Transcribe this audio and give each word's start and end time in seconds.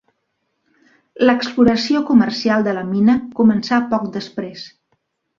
L'exploració 1.29 2.01
comercial 2.07 2.65
de 2.67 2.73
la 2.77 2.85
mina 2.93 3.15
començà 3.41 3.81
poc 3.93 4.07
després. 4.17 4.65